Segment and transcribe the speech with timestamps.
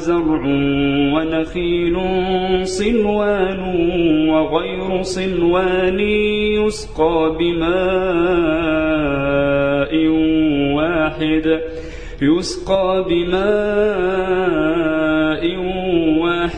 [0.00, 0.42] وزرع
[1.14, 1.96] ونخيل
[2.64, 3.60] صنوان
[4.28, 7.72] وغير صنوان يسقى بماء
[10.76, 11.60] واحد.
[12.22, 14.99] يسقى بماء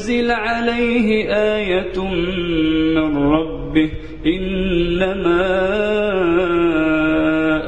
[0.00, 2.04] أنزل عليه آية
[2.94, 3.90] من ربه.
[4.26, 5.60] إنما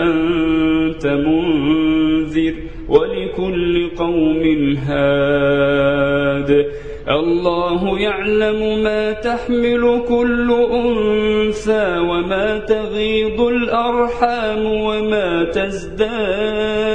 [0.00, 2.54] أنت منذر
[2.88, 4.43] ولكل قوم
[4.76, 6.66] هاد.
[7.09, 16.93] الله يعلم ما تحمل كل أنثى وما تغيض الأرحام وما تزداد.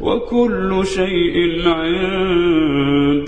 [0.00, 2.45] وكل شيء عنده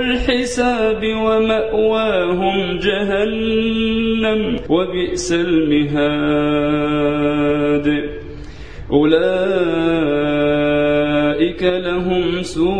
[0.00, 6.66] الحساب ومأواهم جهنم وبئس المهاد.
[8.92, 9.22] أولئك
[11.62, 12.76] لهم سوء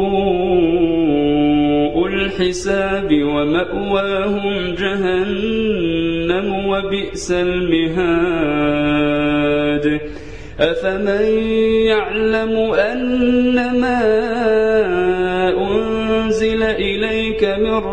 [2.06, 8.66] الحساب ومأواهم جهنم وبئس المهاد.
[10.61, 11.25] أفمن
[11.87, 12.65] يعلم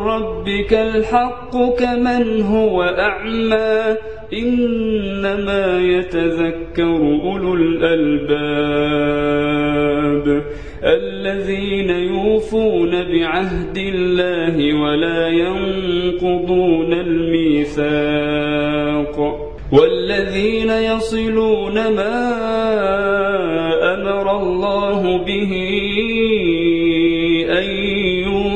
[0.05, 3.97] ربك الحق كمن هو أعمى
[4.33, 8.83] إنما يتذكر أولو الألباب
[10.83, 18.73] الذين يوفون بعهد الله ولا ينقضون الميثاق
[19.71, 22.33] والذين يصلون ما
[23.93, 25.51] أمر الله به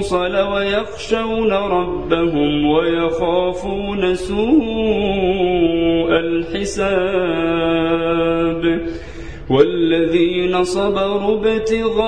[0.07, 4.37] يوصل ويخشون ربهم ويخافون سوء
[6.19, 7.57] الحساب
[9.49, 12.07] والذين صبروا ابتغاء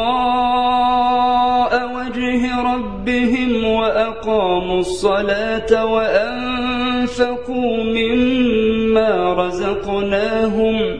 [1.96, 11.00] وجه ربهم وأقاموا الصلاة وأنفقوا مما رزقناهم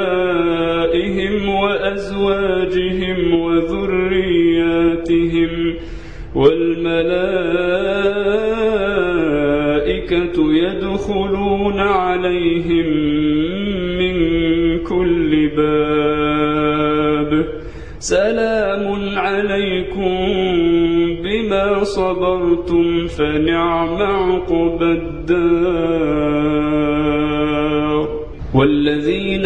[1.81, 3.73] وأزواجهم وذرياتهم
[6.35, 6.93] والملائكة
[10.53, 12.87] يدخلون عليهم
[13.97, 14.15] من
[14.83, 17.31] كل باب.
[17.99, 18.85] سلام
[19.17, 20.17] عليكم
[21.23, 26.51] بما صبرتم فنعم عقبى الدار.
[28.55, 29.45] والذين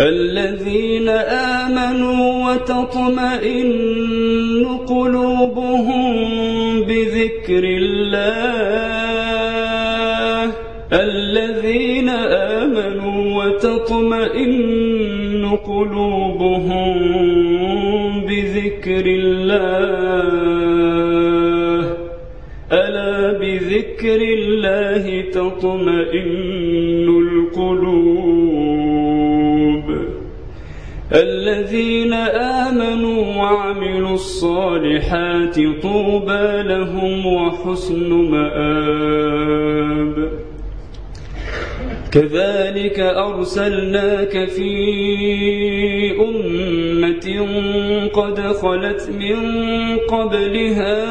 [0.00, 3.72] الذين آمنوا وتطمئن
[4.88, 6.14] قلوبهم
[6.82, 8.24] بذكر الله.
[10.92, 12.08] الذين
[12.58, 14.64] آمنوا وتطمئن
[15.66, 16.94] قلوبهم
[18.26, 20.24] بذكر الله.
[22.72, 28.13] ألا بذكر الله تطمئن القلوب؟
[31.14, 40.28] الذين آمنوا وعملوا الصالحات طوبى لهم وحسن مآب.
[42.12, 44.70] كذلك أرسلناك في
[46.20, 47.46] أمة
[48.12, 49.36] قد خلت من
[49.98, 51.04] قبلها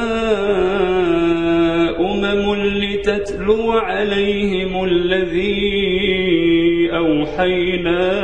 [1.99, 5.83] أمم لتتلو عليهم الذي
[6.91, 8.23] أوحينا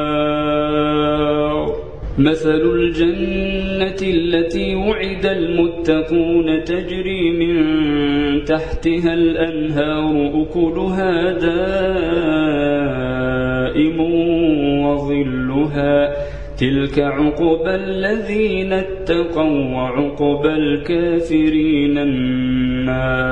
[2.17, 7.55] مثل الجنة التي وعد المتقون تجري من
[8.45, 12.01] تحتها الأنهار أكلها دائم
[14.85, 16.11] وظلها.
[16.57, 23.31] تلك عقبى الذين اتقوا وعقبى الكافرين النار.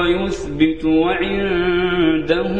[0.00, 2.50] ويثبت وعنده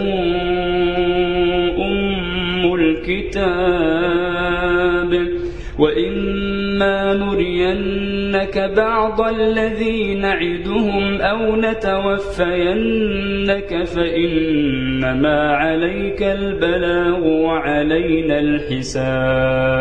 [1.79, 4.41] أم الكتاب.
[5.79, 13.05] وإما نرينك بعض الذي نعدهم أو نتوفينك
[13.85, 19.81] فإنما عليك البلاغ وعلينا الحساب.